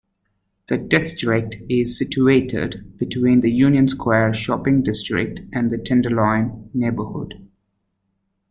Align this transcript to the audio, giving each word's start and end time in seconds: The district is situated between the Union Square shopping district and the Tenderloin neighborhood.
The 0.65 0.79
district 0.79 1.57
is 1.69 1.95
situated 1.95 2.97
between 2.97 3.41
the 3.41 3.51
Union 3.51 3.87
Square 3.87 4.33
shopping 4.33 4.81
district 4.81 5.41
and 5.53 5.69
the 5.69 5.77
Tenderloin 5.77 6.71
neighborhood. 6.73 7.35